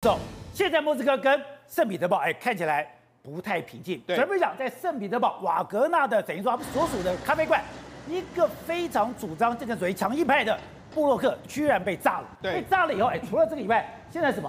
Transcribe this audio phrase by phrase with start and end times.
[0.00, 0.16] 走，
[0.54, 2.88] 现在莫斯科跟圣彼得堡哎看起来
[3.20, 4.00] 不太平静。
[4.06, 7.60] 对，准备讲在圣彼得堡瓦格纳的等于说他们所属的咖啡馆，
[8.06, 10.56] 一个非常主张这个属于强硬派的
[10.94, 12.28] 布洛克居然被炸了。
[12.40, 14.48] 对，被炸了以后哎，除了这个以外，现在什么？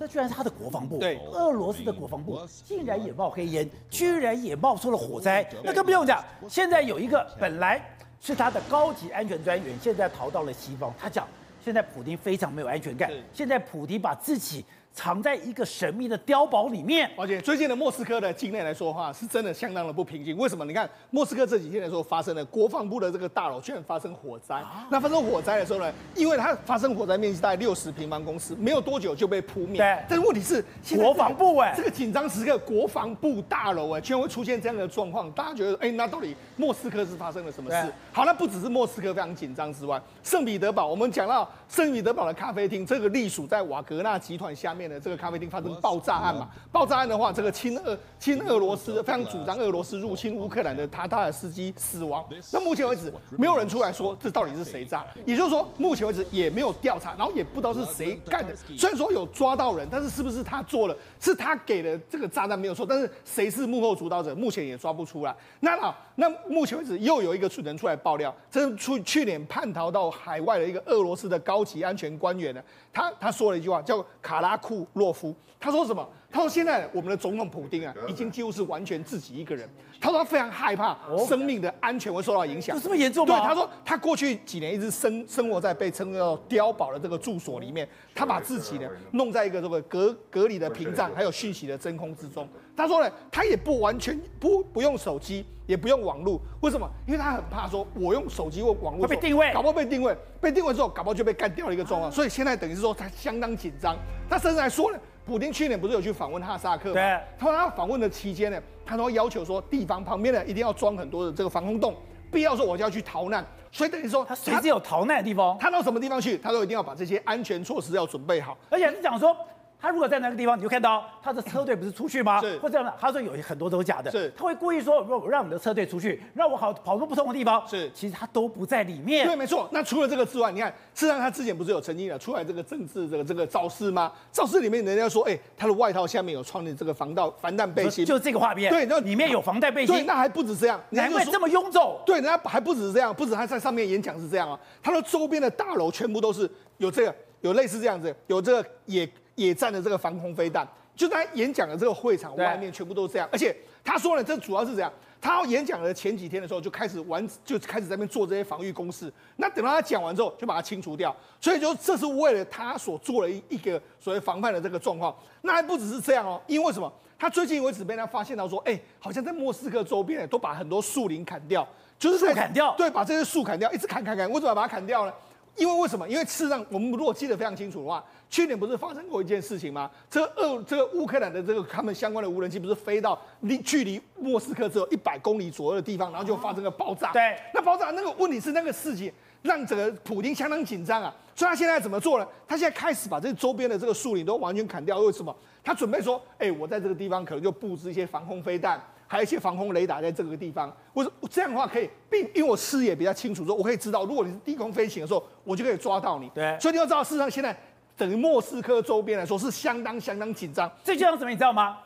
[0.00, 0.98] 这居然是他的国防部。
[0.98, 5.48] 对，俄罗斯的国防部竟然也冒黑烟，居然也冒出了火灾。
[5.62, 7.80] 那更不用讲，现在有一个本来
[8.20, 10.92] 是他的高级安全专员，现在逃到了西方。
[10.98, 11.24] 他讲，
[11.64, 13.08] 现在普丁非常没有安全感。
[13.32, 14.64] 现在普丁把自己。
[14.98, 20.36] 藏在一个神秘的碉堡里面，而且最近的莫斯科的境内来说的话，是真的相当的不平静。
[20.36, 20.64] 为什么？
[20.64, 24.56] 你看莫斯科这几天来说发生了国防部的这个大楼居然发生火灾。
[24.56, 29.78] 啊、那发生火灾的时候呢，因为它发生火灾面积大概六十平方公尺，没有多久就被扑灭。
[29.78, 30.04] 对。
[30.08, 30.64] 但是问题是，
[30.96, 37.92] 国防部哎，这个紧张时刻，国防部大楼哎，居然会出现这样的状况，大家觉得哎，那到底莫斯科是发生了什么事？
[38.12, 45.68] 好，那不只是莫斯科非常紧张之外，圣彼得堡，我们讲到圣彼得堡的咖啡厅，这个隶属在瓦格纳集团下面的这个咖啡厅发生。
[45.80, 52.24] 爆炸案嘛，爆炸案的话，这个亲俄亲俄罗斯非常主张俄罗斯入侵乌克兰的塔塔尔斯基死亡。
[52.52, 58.54] 那目前为止，没有人出来说这到底是谁炸，也就是说，目前为止也没有调查，然后也不知道是谁干的。
[58.76, 65.34] 虽然说有抓到人，但是是不是他做了，是他给的这个炸弹没有错，但是谁是幕后主导者，目前也抓不出来。
[65.60, 72.60] 那好，那目前为止又有一个人出来爆料，这是去去年叛逃到海外的一个俄罗斯的高级安全官员呢，
[72.92, 75.32] 他他说了一句话，叫卡拉库洛夫。
[75.60, 76.08] 他说什么？
[76.30, 79.68] 他说现在我们的总统普京啊，已经几乎是完全自己一个人。
[80.00, 80.96] 他说他非常害怕
[81.28, 82.76] 生命的安全会受到影响。
[82.76, 83.38] 有这么严重吗？
[83.38, 92.48] 对，他说他过去几年一直生生活在被称作碉堡的这个住所里面，他把自己呢弄在一个这个隔隔离的屏障还有讯息的真空之中。
[92.78, 96.40] 他说呢，他也不完全不不用手机，也不用网络。
[96.60, 96.88] 为什么？
[97.08, 102.12] 因为他很怕说，我用手机或网络会被定位，搞不好被定位，被定位之后，搞不好就被干掉了一个状况。
[102.12, 103.96] 所以现在等于是说他相当紧张。
[104.30, 104.98] 他甚至还说呢。
[105.26, 106.94] 普京去年不是有去访问哈萨克吗？
[106.94, 107.20] 对。
[107.36, 111.94] 他说他访问的期间呢，他都要求说地方旁边呢一定要装很多的这个防空洞，
[112.30, 113.44] 必要说我就要去逃难。
[113.70, 118.56] 所以等于说他随时有逃难的地方，他到什么地方去，他都一定要把这些安全措施要准备好。
[118.70, 119.36] 而且是讲说。
[119.80, 122.40] 他如果在那个地方，你就看到他的车队不是出去吗？
[122.40, 124.10] 是，或这样的，他说有很多都是假的。
[124.10, 127.62] 是，他会故意说，让让你的车队出去，让我好跑出不同的地方。
[127.68, 129.24] 是，其实他都不在里面。
[129.24, 129.68] 对，没错。
[129.70, 134.10] 那除了这个之外，你看，事实上他之前不是有曾经有出来这个政治这个这个造势吗？
[134.32, 138.72] 造势里面人家说，哎、欸，他的外套下面有穿的这个防盗防弹背心，就这个画面。
[138.72, 139.94] 对，那里面有防弹背心。
[139.94, 141.96] 对，那还不止这样，难怪这么臃肿。
[142.04, 149.08] 对，人家还不止这样，不止他在上面演讲是这样啊，他的周边的大楼全部都是有这个有类似这样子，有这个也。
[149.38, 153.28] 野战的这个防空飞弹，就在演讲的这个会场外面，全部都是这样。
[153.32, 159.10] 而且他说了，这主要是这样，他要演讲的前几天的时候就开始玩，就开始在那边做这些防御工事。
[159.36, 161.14] 那等到他讲完之后，就把它清除掉。
[161.40, 165.16] 所以就这是为了他所做了一一个所谓防范的这个状况。
[165.42, 166.92] 那还不只是这样哦，因为什么？
[167.20, 171.66] 他最近为止被他发现到说，哎，好像在莫斯科周边都把很多树林砍掉，
[171.98, 174.28] 就是树砍掉，对，把这些树砍掉，一直砍砍砍。
[174.28, 175.12] 为什么要把它砍掉呢？
[175.58, 176.08] 因为为什么？
[176.08, 179.90] 因为事实上，我们如果记得非常清楚的话，去年不是发生过一件事情吗？
[180.08, 187.12] 这个俄这个乌克兰的这个他们相关的无人机不是飞到离距离莫斯科只有一百公里左右的地方，然后就发生了爆炸。
[187.12, 191.12] 对，那爆炸那个问题是那个事情让整个普京相当紧张啊。
[191.34, 192.26] 所以他现在怎么做呢？
[192.46, 194.98] 他现在开始把这周边的这个树林都完全砍掉。
[195.00, 195.34] 为什么？
[195.64, 198.80] 他准备说，哎，我在这个地方可能就布置一些防空飞弹。
[199.08, 206.30] 还有一些防空雷达在这个地方，我说这样的话可以，并因为我视野比较清楚，说我可以知道，如果你是低空飞行的时候，我就可以抓到你。
[206.34, 207.56] 对，所以你要知道，事实上现在
[207.96, 210.70] 等于莫斯科周边来说是相当相当紧张。
[210.84, 211.78] 这就像什么，你知道吗？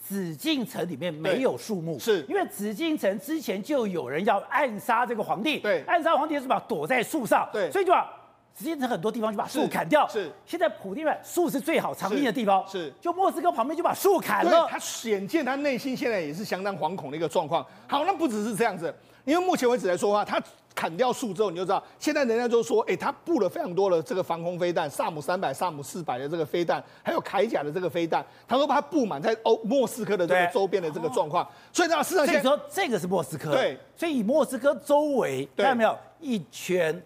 [0.00, 8.08] 紫禁城里面没有树木，是因为紫禁城之前就有人要暗杀这个皇帝，对，暗杀皇帝是把躲在树上，对，所以就把。
[8.56, 10.08] 直接在很多地方就把树砍掉。
[10.08, 12.66] 是，现在普丁的树是最好藏匿的地方。
[12.68, 14.66] 是，就莫斯科旁边就把树砍了。
[14.68, 17.64] 他显见他内心现在也是相当惶恐的一个状况。
[17.86, 18.92] 好，那不只是这样子，
[19.24, 20.42] 因为目前为止来说的话，他
[20.74, 31.46] 砍掉树之后，你就知道现在人家就说，哎，他布了非常多的这个防空飞弹，萨姆三百、萨姆四百的这个飞弹，还有铠甲的这个飞弹，他说把它布满在欧莫斯科的这个周边的这个状况。
[31.72, 33.52] 所以呢，事实上现在说这个是莫斯科。
[33.52, 37.00] 对，所以以莫斯科周围看到没有一圈。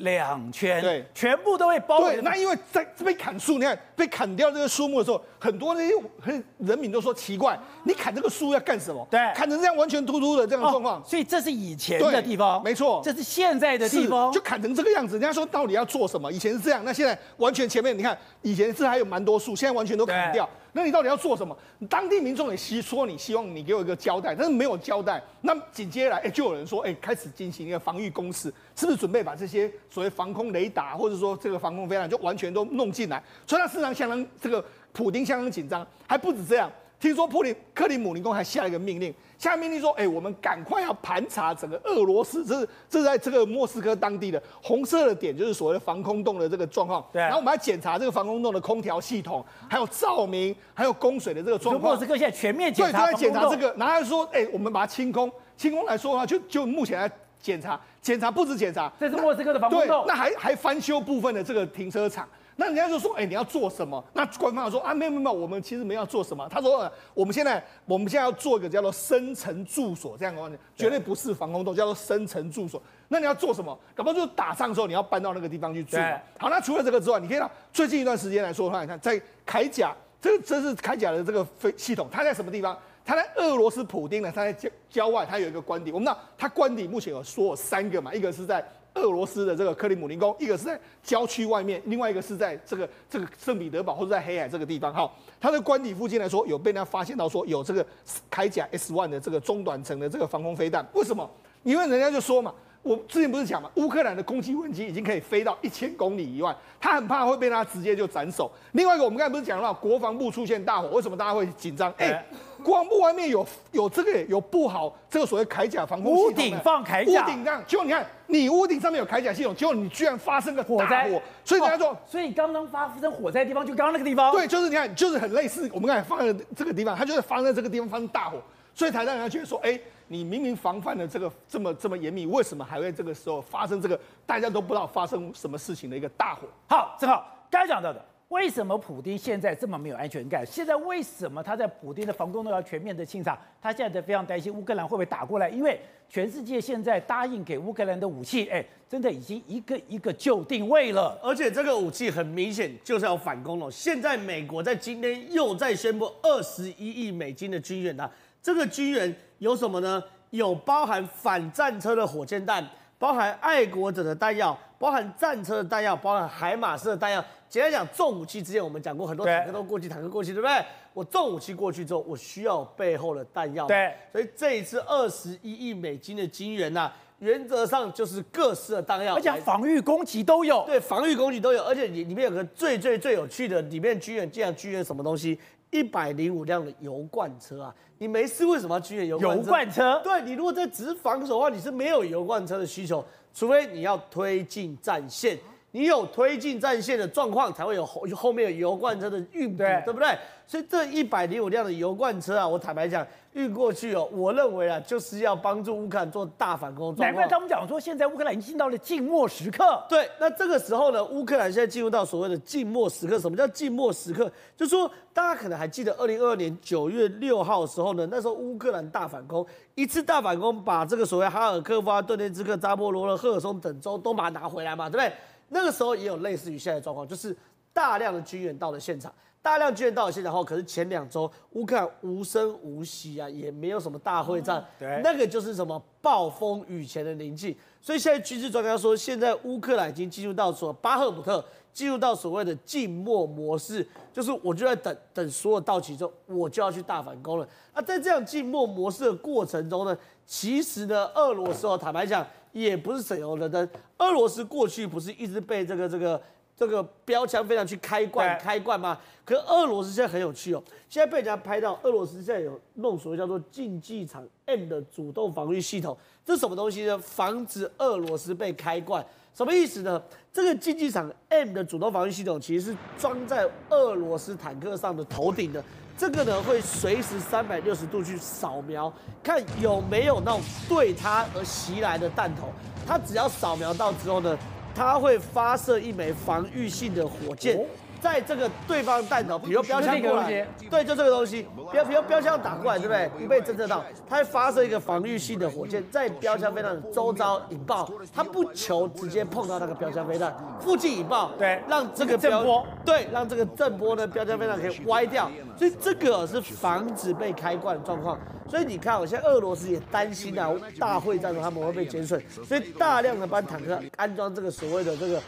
[0.00, 2.16] 两圈，对，全部都会包围。
[2.16, 9.06] 对，那因为在这边砍树，你看被砍掉这个树木的时候，很多那些人民都说奇怪，你砍这个树要干什么？
[9.10, 11.00] 对，砍成这样完全秃秃的这样的状况。
[11.00, 15.14] 哦，所以这是以前的地方，没错，这是现在的地方，就砍成这个样子。
[15.14, 16.30] 人家说到底要做什么？
[16.32, 20.48] 以前是这样，那现在完全前面你看，以前是还有蛮多树，现在完全都砍掉。
[20.72, 21.56] 那你到底要做什么？
[21.88, 25.22] 当地民众也希说你希望你给我一个交代，但是没有交代。
[25.40, 33.22] 那紧接来，哎，就有人说，哎，开始进行一个防御攻势，是不是准备把这些所谓防空雷达或者说这个防空飞弹就完全都弄进来？
[33.46, 36.70] 所以他市场相当这个普丁相当紧张，还不止这样。
[37.00, 47.02] 听说普林克里姆林宫还下了一个命令，下命令说：“哎，我们赶快要盘查整个俄罗斯，这是这是在这个莫斯科当地的红色的点，就是所谓的防空洞的这个状况。
[47.10, 51.94] 对，然后我们要检查这个防空洞的空调系统，还有照明，还有供水的这个状况。
[51.94, 53.74] 莫斯科现在全面检查，对，都在检查这个。
[53.78, 57.10] 然后他说：哎，我们把它清空，清空来说的话，就就目前来
[57.40, 64.04] 检查，检查不止检查，这是莫斯科的防空洞，那还还翻修部分的这个停车场。”那人家就说，哎、欸，你要做什么？
[64.12, 66.46] 那官方说啊，没有没有，我们其实没有要做什么。
[66.50, 72.82] 他说，呃、我们现在我们现在要做一个叫做深层住所这样的话，绝对不是防空洞，叫做深层住所。
[73.08, 73.76] 那你要做什么？
[73.94, 75.96] 搞不好就是打仗的时候你要搬到那个地方去住。
[76.38, 82.76] 好，那除了这个之外，你可以看最近一段时间来说的话，你看在铠甲，这这是铠甲的这个飞系统，它在什么地方？
[83.04, 84.30] 它在俄罗斯普丁呢？
[84.34, 85.90] 它在郊郊外，它有一个官邸。
[85.90, 88.62] 我们知道它官邸目前有说有三个嘛，一个是在。
[89.00, 94.92] 俄罗斯的这个克里姆林宫，一个是在郊区外面，另外一个是在这个这个圣彼得堡或者在黑海这个地方。
[94.92, 95.10] 哈，
[95.40, 97.84] 它的官邸附近来说，有被人家发现到说有这个
[98.30, 100.86] 铠甲 S one 的这个中短程的这个防空飞弹。
[100.92, 101.28] 为什么？
[101.62, 102.52] 因为人家就说嘛。
[102.82, 108.50] 我之前不是讲嘛，乌克兰的攻击无人机已经可以飞到一千公里以外，他很怕会被他直接就斩首。
[108.72, 111.92] 另外一个，我们刚才不是讲到国防部出现大火，为什么大家会紧张？
[111.98, 112.24] 哎、欸，
[112.64, 121.10] 国防部外面有有这个有布好这个所谓铠甲防空系统，屋顶放铠甲，屋顶这样，结果你看你屋顶上面有铠甲系统，结果你居然发生个火灾，
[121.44, 128.40] 所以人家说，所以刚刚发生火灾的地方就刚刚那个地方，对，就是你看，就是很类似我们刚才放在这个地方，它就是发生在这个地方发生大火，
[128.74, 129.80] 所以才让人家觉得说，哎、欸。
[130.12, 133.96] 你明明防范的这个这么这么严密，为什么还会这个时候发生这个
[134.26, 136.48] 大家都不知道发生什么事情的一个大火？
[136.68, 140.46] 好，正好该讲到的，为什么普丁现在这么没有安全感？
[140.46, 143.36] 现在为什么他在普丁的防空洞要全面的清查？
[143.60, 153.68] 他现在非常担心乌克兰会不会打过来，因为全世界现在答应给乌克兰的武器，哎，真的已经一个一个就定位了，而且这个武器很明显就是要反攻了。
[153.68, 158.08] 现在美国在今天又在宣布二十一亿美金的军援啊。
[158.40, 160.00] 这个军援有什么呢？
[160.30, 162.64] 有包含反战车的火箭弹，
[162.96, 167.22] 包含爱国者的弹药，包含战车的弹药，包含海马式的弹药。
[167.50, 170.64] 简单讲，重武器之前我们讲过，很多坦克都过去，坦克过去，对不对？
[170.94, 173.66] 我重武器过去之后，我需要背后的弹药。
[173.66, 180.64] 对，所以这一次二十一亿美金的金元呐，原则上就是各式的弹药，而且防御攻击都有。
[180.64, 185.36] 对，防御攻击都有，而且里里面有个最最最有趣的，里面居然竟然军援什么东西？
[185.72, 187.74] 一百零五辆的油罐车啊！
[187.98, 189.42] 你没事为什么要军援油罐车？
[189.42, 190.00] 油罐车？
[190.02, 195.38] 对，你如果在只是防守的话，你是没有油罐车的需求，除非你要推进战线，
[195.72, 200.16] 你有推进战线的状况，才会有后后面有油罐车的运补，对，对不对？
[200.46, 203.06] 所以这一百零五辆的油罐车啊，我坦白讲。
[203.34, 206.92] 运过去哦，我认为啊，就是要帮助乌克兰做大反攻。
[206.96, 209.80] 难怪他们讲说，现在乌克兰已经进到了静默时刻。
[209.88, 213.20] 对，那这个时候呢，乌克兰现在进入到所谓的静默时刻。
[213.20, 214.28] 什么叫静默时刻？
[214.56, 219.46] 就是说大家可能还记得，二零二二年九月六号的时候呢，那时候乌克兰大反攻，
[219.76, 225.12] 一次大反攻，把这个所谓哈尔科夫、啊顿涅茨克、扎波罗热、赫尔松等州都把它拿回来嘛，对不对？
[225.50, 227.36] 那个时候也有类似于现在的状况，就是
[227.72, 229.12] 大量的军援到了现场。
[229.42, 234.62] 大量军援到了现场后，可是前两周乌克兰无声无息啊，也没有什么大会战。
[234.78, 237.56] 对，那个就是什么暴风雨前的宁静。
[237.80, 241.42] 所以现在军事专家说，现在乌克兰已经进入到所巴赫姆特，
[241.72, 247.48] 进入到所谓的静默模式，就是我就在等等所有到齐之后，我就要去大反攻了。
[247.74, 253.68] 那在这样静默模式的过程中呢，其实呢，俄罗斯哦坦白讲也不是省油的灯。
[253.98, 256.20] 俄罗斯过去不是一直被这个这个。
[256.60, 258.98] 这个标枪非常去开罐开罐吗？
[259.24, 266.98] 可是俄罗斯现在很有趣哦，现在被人家拍到，俄罗斯现在有弄所谓叫做竞技场 M 的主动防御系统，这是什么东西呢？
[266.98, 269.02] 防止俄罗斯被开罐，
[269.32, 270.02] 什么意思呢？
[270.30, 275.64] 这个竞技场 M 的主动防御系统其实是装在俄罗斯坦克上的头顶的，
[276.00, 278.90] 这个呢会随时三百六十度去扫描，
[279.22, 282.48] 看有没有那种对它而袭来的弹头，
[282.86, 284.38] 它只要扫描到之后呢。
[284.72, 287.58] 它会发射一枚防御性的火箭，
[288.00, 293.08] 在这个对方弹头，比如标枪过来，对，就这个东西，比如比如标枪打过来，对不对？
[293.18, 308.18] 不被侦测到，它会发射一个防御性的火箭，在标枪飞弹的周遭引爆，它不求直接碰到那个标枪飞弹，附近引爆，对，让这个震波，对，让这个震波呢，标枪飞弹可以歪掉，所以这个是防止被开罐的状况。
[308.48, 315.22] 所以你看，我现在俄罗斯也担心啊，大会战中他们会被减损，所以大量的帮坦克安装这个所谓的这个，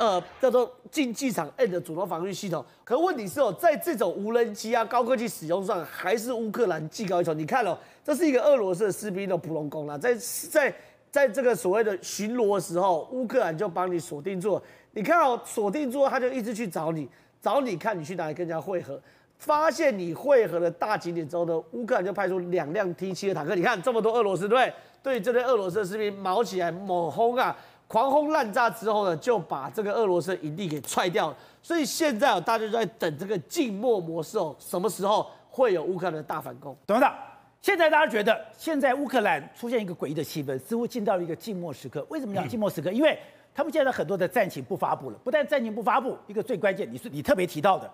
[0.00, 2.64] 呃，叫做竞技场 N 的主动防御系统。
[2.82, 7.34] 可问题是哦，在这种无人机啊、高科技使用上，还是乌克兰技高一筹。
[7.34, 10.14] 你看哦，这是一个俄罗斯的士兵的普隆宫啦，在
[10.50, 10.74] 在
[11.10, 14.58] 在这个所谓的巡逻的时候，乌克兰就帮你锁定住。
[14.92, 17.06] 你看哦，锁定住，他就一直去找你。
[17.42, 18.98] 找你看你去哪里跟人家会合，
[19.36, 24.72] 发现你会合的大景点之后呢，乌克兰就派出两辆 T 七的坦克，你看这么多俄罗斯，对不对？
[25.02, 27.56] 对这对俄罗斯的士兵毛起来猛轰啊，
[27.90, 31.36] 狂轰滥炸之后呢，就把这个俄罗斯的营地给踹掉了。
[31.60, 36.76] 所以现在啊，大家就在等这个静默模式哦，什么时候会有乌克兰的大反攻？
[36.86, 37.12] 董事长，
[37.60, 42.06] 现在大家觉得现在乌克兰出现一个诡异的气氛，似乎进到了一个静默时刻。
[42.08, 42.92] 为什么讲静默时刻？
[42.92, 43.18] 因为
[43.52, 47.92] 他们现在很多的战情不发布了，不但战情不发布，一个最关键，你是你特别提到的，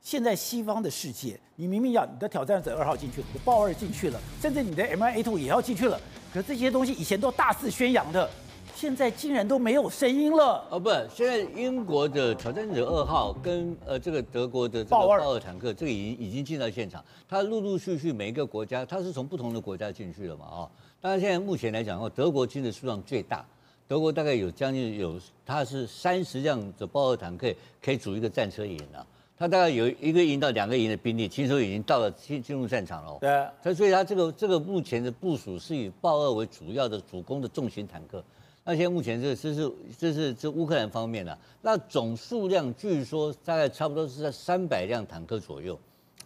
[0.00, 6.00] 现在西方的世界，你明明要你的挑战者二号进去了，你的豹二进去了，甚至你的 M I A2 也要进去了，
[6.32, 8.30] 可是这些东西以前都大肆宣扬的。
[8.82, 10.80] 现在竟然都没有声音了哦！
[10.80, 17.00] 不，现在英国的挑战者二号跟呃这个德国的这个豹二坦克，这个已经已经进到现场。
[17.28, 20.46] 它陆陆续续每一个国家，它是从不同的国家进去了嘛？
[20.50, 20.70] 哦，
[21.00, 23.46] 当然现在目前来讲的话，德国进的数量最大，
[23.86, 29.06] 德国大概有将近有，它是三十辆的豹二坦克可以组一个战车营了。
[29.38, 33.16] 它大概有一个营到两个营的兵力，听说已经到了进进入战场了。
[33.20, 38.20] 对，它所以它这个这个目前的部署是以豹二为主要的主攻的重型坦克。
[38.64, 45.78] 那现在目前这这是这是这乌克兰方面的，那总数量据说大概差不多是在三百辆坦克左右。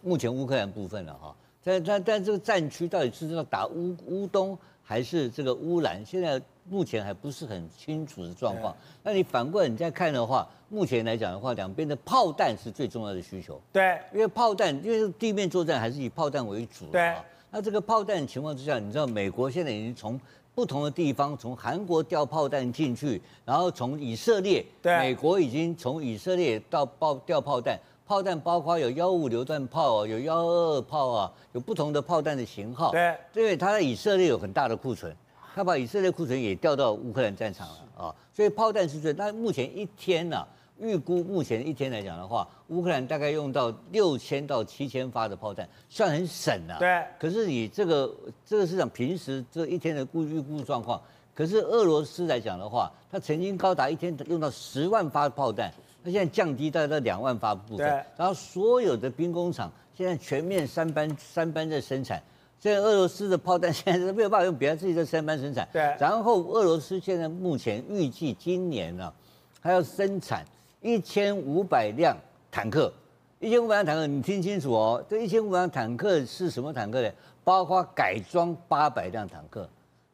[0.03, 6.39] 目前乌克兰部分了哈，但但但这个战区到底是要打乌乌东还是这个乌兰，现在
[6.69, 8.75] 目前还不是很清楚的状况。
[9.01, 13.59] 那你反过来你再看的话，目前来讲的话，两边的炮弹是最重要的需求。
[13.73, 16.85] 对，因为炮弹，因为地面作战还是以炮弹为主。
[16.91, 17.15] 对，
[17.49, 20.19] 那这个炮弹情况之下，你知道美国现在已经从
[20.57, 32.89] 不同的地方从韩国调炮弹进去，然后从以色列，对，美国已经从以色列到爆调炮弹，炮弹包括有幺五榴弹炮啊，有幺二二炮啊，有不同的炮弹的型号。
[32.89, 35.15] 对，因为他在以色列有很大的库存，
[35.53, 40.47] 他把以色列库存也调到乌克兰战场了啊，所以炮弹是最，但目前一天呢、啊。
[40.79, 46.79] 预估目前一天来讲的话，乌克兰大概用到六千到七千发的炮弹，算很省了、啊。
[46.79, 47.03] 对。
[47.19, 48.15] 可是你这个
[48.45, 51.01] 这个市场平时这一天的估预估状况，
[51.33, 57.77] 可是俄罗斯来讲的话，它曾经高达一天用到十万发炮弹，它现在降低到到两万发部分。
[57.77, 58.03] 对。
[58.15, 62.21] 然后所有的兵工厂现在全面三班三班在生产，
[62.59, 65.67] 现在俄罗斯的炮弹现在是没有办法用别人自己在三班生产。
[65.73, 65.81] 对。
[65.99, 69.13] 然后俄罗斯现在目前预计今年呢、啊，
[69.59, 70.45] 还要生产。
[70.81, 72.15] 一千五百辆
[72.51, 72.91] 坦克，
[73.39, 77.09] 一千五百辆坦克，你听清楚哦，这一千五百辆坦克是什么坦克呢？
[77.43, 79.67] 包括改装八百辆坦克，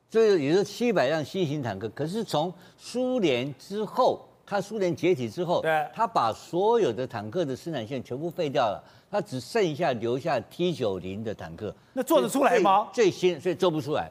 [0.10, 1.90] 这也是七百辆新型坦克。
[1.90, 11.76] 可是从苏联之后，它苏联解体之后，对，他把所有的坦克的生产线全部废掉了，它只剩下留下 T 九零的坦克。
[11.92, 12.88] 那做得出来吗？
[12.94, 14.10] 最新，所以做不出来，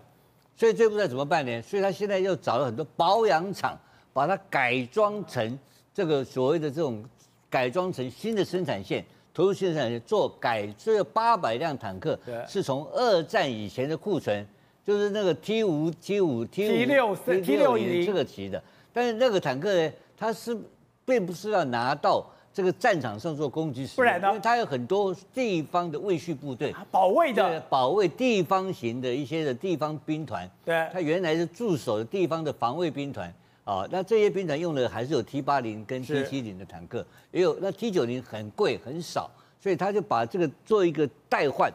[0.56, 1.62] 所以这不知道怎么办呢？
[1.62, 3.78] 所以他现在又找了很多保养厂，
[4.12, 5.59] 把它改装成。
[5.94, 7.04] 这个所谓的这种
[7.50, 12.18] 改装成新的生产线，投入新生产线做改，这八百辆坦克
[12.49, 14.46] 是从二战以前的库存，
[14.84, 18.06] 就是那个 T 五、T 五、T 六、T 六零。
[18.06, 20.56] 这个级的，但是那个坦克呢，它是
[21.04, 26.75] 并不是要拿到这个战场上做攻击使用，不然呢，因为它有很多地方的卫戍部队。
[26.90, 33.30] 保卫的，保卫地方型的一些的地方兵团，对，它原来是驻守的地方的防卫兵团。
[33.64, 41.73] 啊，那这些兵团用的还是有 T 八零跟 T 七零的坦克，也有那 T 九零很贵很少，所以他就把这个做一个代换，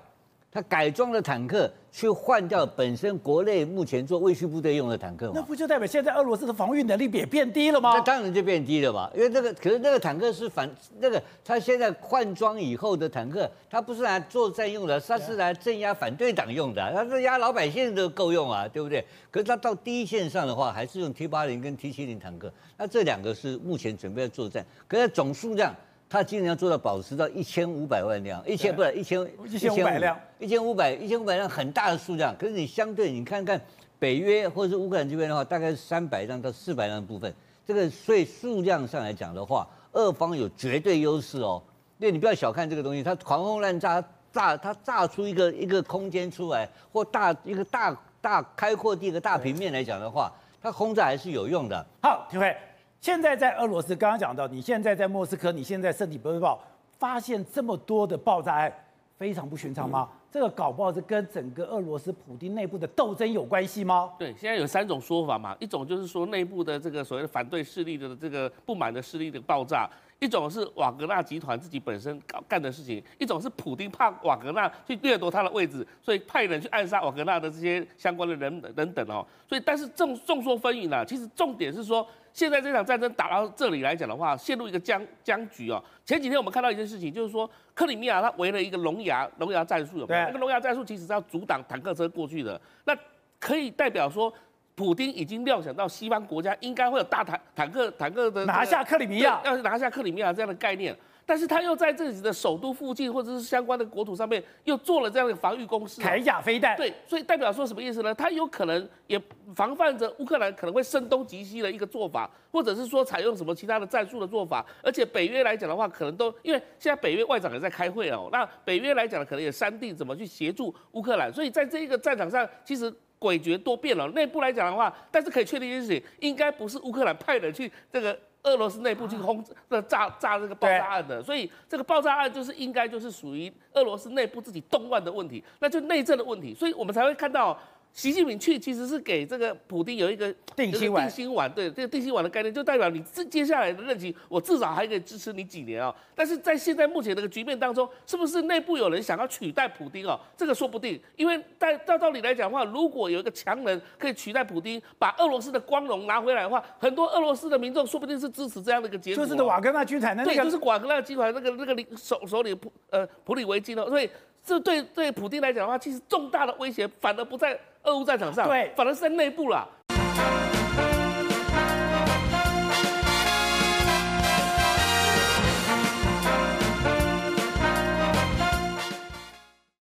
[0.57, 1.71] 他改装了坦克。
[1.89, 5.31] 去换掉本身国内目前做卫戍部队用的坦克嘛？
[5.33, 7.91] 那不就代表现在俄罗斯的防御能力也变低了吗？
[7.95, 19.03] 那当然就变低了吧，因为那个可是那个坦克是反那个他现在换装以后的坦克，他不是来作战用的，他是来镇压反对党用的，他是压老百姓都够用啊，对不对？
[19.31, 25.73] 可是他到第一线上的话，还是用 T 八零跟 T 七零坦克，那这两个是目前准备要作战，可是总数量。
[26.09, 32.35] 他今年要做到保持到一千五百万辆，一千不是一千一千五百辆，一千五百一千五百辆很大的数量。
[32.37, 33.59] 可是你相对你看看
[33.99, 37.33] 北约或者是乌克兰这边的话，大概是三百辆到四百辆的部分。
[37.65, 41.61] 这个所以数量上来讲的话，俄方有绝对优势哦。
[41.97, 51.85] 因为你不要小看这个东西，它狂轰滥炸炸，它炸出一个一个空间出来，或大一个大大开阔地一个大平面来讲的话，它轰炸还是有用的。
[52.01, 52.55] 好，体会。
[52.99, 56.59] 现在在俄罗斯，刚刚讲到，你现在在莫斯科，你现在圣彼得堡
[56.97, 58.73] 发现这么多的爆炸案，
[59.17, 60.09] 非常不寻常吗？
[60.11, 64.11] 嗯、这个搞不好是跟整个俄罗斯普丁内部的斗争有关系吗？
[64.17, 79.25] 对，现在有三种说法嘛，一种就是说内部的这个所谓的反对势力的这个不满的势力的爆炸，一种是瓦格纳集团自己本身搞干的事情，一种是普丁怕瓦格纳去掠夺他的位置，所以派人去暗杀瓦格纳的这些相关的人等等哦。
[79.47, 85.83] 所以，但是众众说纷纭呢，其实重点是说，现在这场战争打到这里来讲的话，陷入一个僵僵局哦。
[86.03, 90.25] 前几天我们看到一件事情，就是说克里米亚它围了一个龙牙龙牙战术，有没有？
[90.25, 92.97] 那个龙牙战术其实是要阻挡坦克车过去的，那
[93.39, 94.33] 可以代表说。
[94.77, 108.13] 普丁已经料想到西方国家应该会有大坦坦克坦克的拿下克里米亚，要拿下克里米亚这样的概念，但是他又在自己的首都附近或者是相关的国土上面又做了这样的防御工事，铠甲飞弹，对，所以代表说什么意思呢？
[108.13, 109.19] 他有可能也
[109.55, 122.93] 防范着乌克兰可能会声东击西的一个做法，或者是说采用什么其他的战术的做法，而且北约来讲的话，可能都因为现在北约外长也在开会哦，那北约来讲可能也商定怎么去协助乌克兰，所以在这一个战场上，其实。
[123.19, 124.07] 诡谲多变了。
[124.09, 137.57] 内部来讲的话，但是可以确定一件事情，应该不是乌克兰派人去这个俄罗斯内部去轰炸炸炸这个爆炸案的，所以这个爆炸案就是应该就是属于俄罗斯内部自己动乱的问题，那就内政的问题，所以我们才会看到。
[137.97, 145.93] 习近平去其实是给这个普京有一个定心丸，定心丸，对这个定心丸的概念，就代表你这接下来的任期，我至少还可以支持你几年啊。
[146.13, 150.19] 但是在现在目前这个局面当中，是不是内部有人想要取代普京啊？
[150.37, 159.25] 这个说不定，因为在照道理来讲的话，如果有一个强人可以取代普京，把俄罗斯的光荣拿回来的话，很多俄罗斯的民众说不定是支持这样的一个结果。
[159.25, 164.07] 就是瓦格纳军团的那个，对，就是瓦格纳集团那个那个领首首领普呃普里维金的，所以
[164.43, 167.59] 这对对普京来讲的话，其实重大的威胁反而不在。
[167.87, 169.67] 俄乌战场上，对，反而是在内部了。